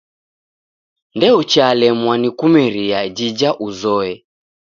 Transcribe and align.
Ndeochalemwa 1.15 2.15
ni 2.21 2.29
kumeria 2.37 2.99
jija 3.15 3.49
uzoye. 3.67 4.13